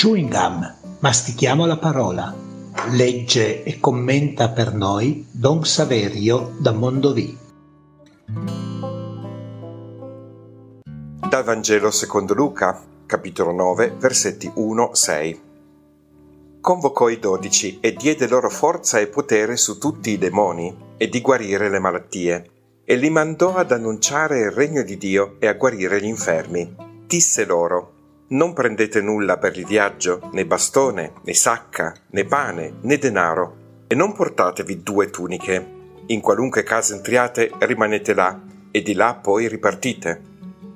chewing 0.00 0.30
gum, 0.30 0.76
mastichiamo 1.00 1.66
la 1.66 1.76
parola. 1.76 2.34
Legge 2.92 3.62
e 3.64 3.78
commenta 3.78 4.48
per 4.48 4.72
noi 4.72 5.26
Don 5.30 5.62
Saverio 5.66 6.54
da 6.58 6.72
Mondovì. 6.72 7.36
Dal 11.28 11.44
Vangelo 11.44 11.90
secondo 11.90 12.32
Luca, 12.32 12.82
capitolo 13.04 13.52
9, 13.52 13.96
versetti 13.98 14.50
1-6. 14.56 15.38
Convocò 16.62 17.10
i 17.10 17.18
dodici 17.18 17.76
e 17.82 17.92
diede 17.92 18.26
loro 18.26 18.48
forza 18.48 19.00
e 19.00 19.06
potere 19.06 19.58
su 19.58 19.76
tutti 19.76 20.12
i 20.12 20.18
demoni 20.18 20.74
e 20.96 21.10
di 21.10 21.20
guarire 21.20 21.68
le 21.68 21.78
malattie, 21.78 22.50
e 22.86 22.96
li 22.96 23.10
mandò 23.10 23.54
ad 23.54 23.70
annunciare 23.70 24.38
il 24.38 24.50
regno 24.50 24.82
di 24.82 24.96
Dio 24.96 25.36
e 25.38 25.46
a 25.46 25.52
guarire 25.52 26.00
gli 26.00 26.06
infermi. 26.06 26.74
Disse 27.06 27.44
loro, 27.44 27.98
non 28.30 28.52
prendete 28.52 29.00
nulla 29.00 29.38
per 29.38 29.56
il 29.56 29.66
viaggio, 29.66 30.28
né 30.32 30.46
bastone, 30.46 31.14
né 31.22 31.34
sacca, 31.34 31.94
né 32.10 32.24
pane, 32.24 32.74
né 32.82 32.96
denaro, 32.98 33.56
e 33.86 33.94
non 33.94 34.12
portatevi 34.12 34.82
due 34.82 35.10
tuniche. 35.10 35.78
In 36.06 36.20
qualunque 36.20 36.62
casa 36.62 36.94
entriate, 36.94 37.50
rimanete 37.58 38.14
là, 38.14 38.40
e 38.70 38.82
di 38.82 38.94
là 38.94 39.18
poi 39.20 39.48
ripartite. 39.48 40.22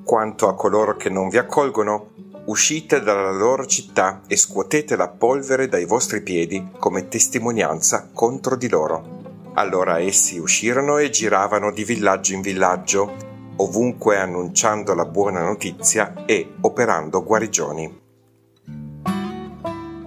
Quanto 0.03 0.49
a 0.49 0.55
coloro 0.55 0.97
che 0.97 1.09
non 1.09 1.29
vi 1.29 1.39
accolgono, 1.39 2.11
uscite 2.47 3.01
dalla 3.01 3.31
loro 3.31 3.67
città 3.67 4.23
e 4.27 4.37
scuotete 4.37 4.97
la 4.97 5.09
polvere 5.09 5.69
dai 5.69 5.87
vostri 5.87 6.23
piedi 6.23 6.71
come 6.79 7.09
testimonianza 7.09 8.11
contro 8.13 8.57
di 8.57 8.69
loro. 8.69 9.23
Allora 9.55 10.01
essi 10.01 10.39
uscirono 10.39 10.99
e 10.99 11.11
giravano 11.11 11.71
di 11.71 11.85
villaggio 11.85 12.35
in 12.35 12.41
villaggio, 12.41 13.34
ovunque 13.57 14.19
annunciando 14.19 14.95
la 14.95 15.05
buona 15.05 15.43
notizia 15.43 16.25
e 16.27 16.55
operando 16.61 17.23
guarigioni. 17.23 18.03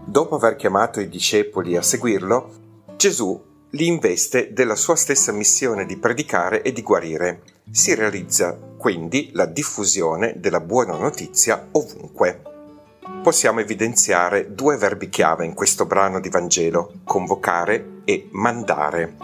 Dopo 0.04 0.36
aver 0.36 0.56
chiamato 0.56 1.00
i 1.00 1.10
discepoli 1.10 1.78
a 1.78 1.82
seguirlo, 1.82 2.50
Gesù 2.96 3.40
li 3.72 3.88
investe 3.88 4.54
della 4.54 4.76
sua 4.76 4.96
stessa 4.96 5.32
missione 5.32 5.86
di 5.86 5.98
predicare 5.98 6.62
e 6.62 6.72
di 6.72 6.82
guarire. 6.82 7.42
Si 7.70 7.94
realizza 7.94 8.58
quindi 8.78 9.32
la 9.34 9.46
diffusione 9.46 10.36
della 10.38 10.62
buona 10.62 10.98
notizia 10.98 11.68
ovunque. 11.72 12.42
Possiamo 13.22 13.60
evidenziare 13.60 14.54
due 14.54 14.78
verbi 14.78 15.10
chiave 15.10 15.46
in 15.46 15.54
questo 15.54 15.86
brano 15.86 16.20
di 16.20 16.30
Vangelo, 16.30 16.94
convocare 17.04 18.02
e 18.06 18.30
mandare. 18.32 19.18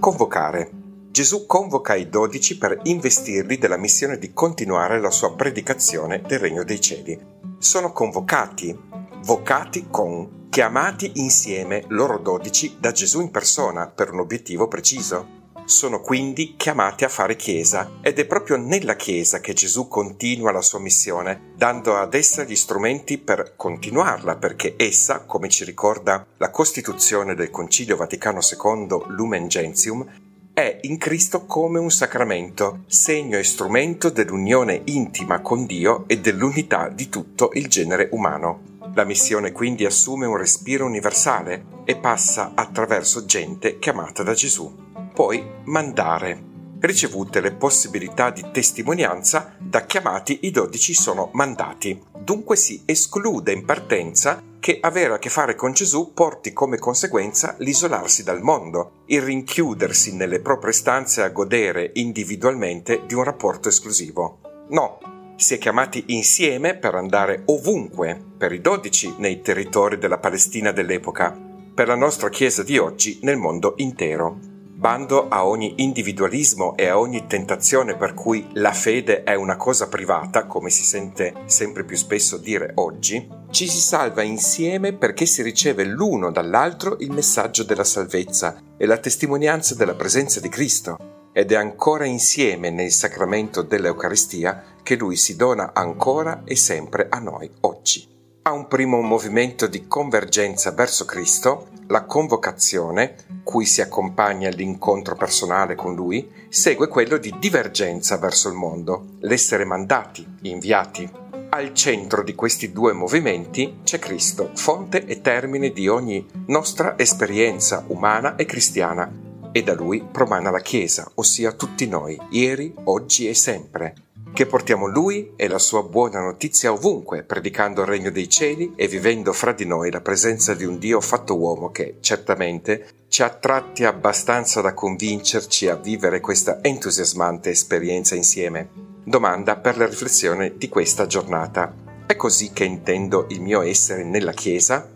Convocare. 0.00 0.81
Gesù 1.12 1.44
convoca 1.44 1.94
i 1.94 2.08
dodici 2.08 2.56
per 2.56 2.80
investirli 2.84 3.58
della 3.58 3.76
missione 3.76 4.16
di 4.16 4.32
continuare 4.32 4.98
la 4.98 5.10
sua 5.10 5.34
predicazione 5.34 6.22
del 6.26 6.38
regno 6.38 6.64
dei 6.64 6.80
cieli. 6.80 7.20
Sono 7.58 7.92
convocati, 7.92 8.74
vocati 9.22 9.88
con 9.90 10.48
chiamati 10.48 11.12
insieme 11.16 11.84
loro 11.88 12.16
dodici 12.16 12.76
da 12.80 12.92
Gesù 12.92 13.20
in 13.20 13.30
persona 13.30 13.88
per 13.88 14.10
un 14.10 14.20
obiettivo 14.20 14.68
preciso. 14.68 15.40
Sono 15.66 16.00
quindi 16.00 16.54
chiamati 16.56 17.04
a 17.04 17.10
fare 17.10 17.36
Chiesa 17.36 17.98
ed 18.00 18.18
è 18.18 18.24
proprio 18.24 18.56
nella 18.56 18.96
Chiesa 18.96 19.40
che 19.40 19.52
Gesù 19.52 19.88
continua 19.88 20.50
la 20.50 20.62
sua 20.62 20.78
missione, 20.78 21.52
dando 21.54 21.94
ad 21.94 22.14
essa 22.14 22.42
gli 22.44 22.56
strumenti 22.56 23.18
per 23.18 23.52
continuarla, 23.54 24.36
perché 24.36 24.76
essa, 24.78 25.24
come 25.26 25.50
ci 25.50 25.66
ricorda 25.66 26.26
la 26.38 26.50
Costituzione 26.50 27.34
del 27.34 27.50
Concilio 27.50 27.96
Vaticano 27.96 28.40
II 28.40 29.14
Lumen 29.14 29.48
Gentium, 29.48 30.30
è 30.54 30.80
in 30.82 30.98
Cristo 30.98 31.46
come 31.46 31.78
un 31.78 31.90
sacramento, 31.90 32.80
segno 32.86 33.38
e 33.38 33.44
strumento 33.44 34.10
dell'unione 34.10 34.82
intima 34.84 35.40
con 35.40 35.64
Dio 35.64 36.04
e 36.06 36.20
dell'unità 36.20 36.88
di 36.88 37.08
tutto 37.08 37.50
il 37.54 37.68
genere 37.68 38.08
umano. 38.12 38.70
La 38.94 39.04
missione 39.04 39.52
quindi 39.52 39.86
assume 39.86 40.26
un 40.26 40.36
respiro 40.36 40.84
universale 40.84 41.64
e 41.84 41.96
passa 41.96 42.52
attraverso 42.54 43.24
gente 43.24 43.78
chiamata 43.78 44.22
da 44.22 44.34
Gesù. 44.34 44.70
Poi 45.14 45.42
mandare. 45.64 46.50
Ricevute 46.78 47.40
le 47.40 47.52
possibilità 47.52 48.30
di 48.30 48.44
testimonianza, 48.52 49.54
da 49.58 49.86
chiamati 49.86 50.40
i 50.42 50.50
dodici 50.50 50.92
sono 50.92 51.30
mandati. 51.32 51.98
Dunque 52.18 52.56
si 52.56 52.82
esclude 52.84 53.52
in 53.52 53.64
partenza 53.64 54.42
che 54.62 54.78
avere 54.80 55.14
a 55.14 55.18
che 55.18 55.28
fare 55.28 55.56
con 55.56 55.72
Gesù 55.72 56.12
porti 56.14 56.52
come 56.52 56.78
conseguenza 56.78 57.56
l'isolarsi 57.58 58.22
dal 58.22 58.42
mondo, 58.42 59.02
il 59.06 59.20
rinchiudersi 59.20 60.14
nelle 60.14 60.38
proprie 60.38 60.72
stanze 60.72 61.22
a 61.22 61.30
godere 61.30 61.90
individualmente 61.94 63.02
di 63.04 63.14
un 63.14 63.24
rapporto 63.24 63.68
esclusivo. 63.68 64.38
No, 64.68 65.00
si 65.34 65.54
è 65.54 65.58
chiamati 65.58 66.04
insieme 66.14 66.76
per 66.76 66.94
andare 66.94 67.42
ovunque, 67.46 68.22
per 68.38 68.52
i 68.52 68.60
dodici 68.60 69.12
nei 69.18 69.42
territori 69.42 69.98
della 69.98 70.18
Palestina 70.18 70.70
dell'epoca, 70.70 71.36
per 71.74 71.88
la 71.88 71.96
nostra 71.96 72.28
Chiesa 72.28 72.62
di 72.62 72.78
oggi 72.78 73.18
nel 73.22 73.38
mondo 73.38 73.74
intero. 73.78 74.51
Bando 74.82 75.28
a 75.28 75.46
ogni 75.46 75.74
individualismo 75.76 76.76
e 76.76 76.88
a 76.88 76.98
ogni 76.98 77.28
tentazione 77.28 77.96
per 77.96 78.14
cui 78.14 78.48
la 78.54 78.72
fede 78.72 79.22
è 79.22 79.36
una 79.36 79.56
cosa 79.56 79.86
privata, 79.86 80.46
come 80.48 80.70
si 80.70 80.82
sente 80.82 81.34
sempre 81.44 81.84
più 81.84 81.96
spesso 81.96 82.36
dire 82.36 82.72
oggi, 82.74 83.28
ci 83.52 83.68
si 83.68 83.78
salva 83.78 84.22
insieme 84.22 84.92
perché 84.92 85.24
si 85.24 85.40
riceve 85.40 85.84
l'uno 85.84 86.32
dall'altro 86.32 86.96
il 86.98 87.12
messaggio 87.12 87.62
della 87.62 87.84
salvezza 87.84 88.60
e 88.76 88.84
la 88.86 88.98
testimonianza 88.98 89.76
della 89.76 89.94
presenza 89.94 90.40
di 90.40 90.48
Cristo 90.48 91.30
ed 91.32 91.52
è 91.52 91.54
ancora 91.54 92.04
insieme 92.04 92.70
nel 92.70 92.90
sacramento 92.90 93.62
dell'Eucaristia 93.62 94.64
che 94.82 94.96
Lui 94.96 95.14
si 95.14 95.36
dona 95.36 95.70
ancora 95.74 96.42
e 96.44 96.56
sempre 96.56 97.06
a 97.08 97.20
noi 97.20 97.48
oggi. 97.60 98.12
A 98.44 98.50
un 98.50 98.66
primo 98.66 99.00
movimento 99.02 99.68
di 99.68 99.86
convergenza 99.86 100.72
verso 100.72 101.04
Cristo, 101.04 101.68
la 101.86 102.02
convocazione, 102.02 103.14
cui 103.44 103.64
si 103.64 103.80
accompagna 103.80 104.48
l'incontro 104.48 105.14
personale 105.14 105.76
con 105.76 105.94
Lui, 105.94 106.28
segue 106.48 106.88
quello 106.88 107.18
di 107.18 107.32
divergenza 107.38 108.16
verso 108.16 108.48
il 108.48 108.56
mondo, 108.56 109.10
l'essere 109.20 109.64
mandati, 109.64 110.26
inviati. 110.42 111.08
Al 111.50 111.72
centro 111.72 112.24
di 112.24 112.34
questi 112.34 112.72
due 112.72 112.92
movimenti 112.92 113.78
c'è 113.84 114.00
Cristo, 114.00 114.50
fonte 114.54 115.04
e 115.04 115.20
termine 115.20 115.70
di 115.70 115.86
ogni 115.86 116.26
nostra 116.46 116.98
esperienza 116.98 117.84
umana 117.86 118.34
e 118.34 118.44
cristiana, 118.44 119.08
e 119.52 119.62
da 119.62 119.74
lui 119.74 120.02
promana 120.02 120.50
la 120.50 120.58
Chiesa, 120.58 121.08
ossia 121.14 121.52
tutti 121.52 121.86
noi, 121.86 122.18
ieri, 122.30 122.74
oggi 122.84 123.28
e 123.28 123.34
sempre, 123.34 123.94
che 124.32 124.46
portiamo 124.46 124.86
lui 124.86 125.32
e 125.36 125.46
la 125.46 125.58
sua 125.58 125.82
buona 125.82 126.20
notizia 126.20 126.72
ovunque, 126.72 127.22
predicando 127.22 127.82
il 127.82 127.86
regno 127.86 128.10
dei 128.10 128.28
cieli 128.28 128.72
e 128.76 128.88
vivendo 128.88 129.32
fra 129.32 129.52
di 129.52 129.66
noi 129.66 129.90
la 129.90 130.00
presenza 130.00 130.54
di 130.54 130.64
un 130.64 130.78
Dio 130.78 131.00
fatto 131.00 131.36
uomo 131.36 131.70
che, 131.70 131.98
certamente, 132.00 132.86
ci 133.08 133.22
ha 133.22 133.28
tratti 133.28 133.84
abbastanza 133.84 134.62
da 134.62 134.72
convincerci 134.72 135.68
a 135.68 135.76
vivere 135.76 136.20
questa 136.20 136.62
entusiasmante 136.62 137.50
esperienza 137.50 138.14
insieme. 138.14 138.70
Domanda 139.04 139.56
per 139.56 139.76
la 139.76 139.86
riflessione 139.86 140.54
di 140.56 140.68
questa 140.68 141.06
giornata. 141.06 141.74
È 142.06 142.16
così 142.16 142.52
che 142.52 142.64
intendo 142.64 143.26
il 143.28 143.42
mio 143.42 143.60
essere 143.60 144.02
nella 144.02 144.32
Chiesa? 144.32 144.88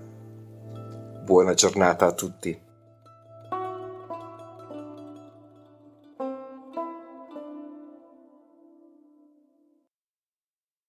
Buona 1.25 1.53
giornata 1.53 2.07
a 2.07 2.13
tutti. 2.13 2.66